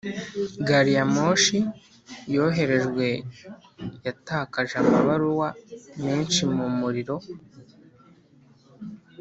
gari 0.67 0.91
ya 0.97 1.05
moshi 1.13 1.57
yoherejwe 2.35 3.07
yatakaje 4.05 4.73
amabaruwa 4.83 5.47
menshi 6.03 6.41
mu 6.55 6.65
muriro. 6.79 7.15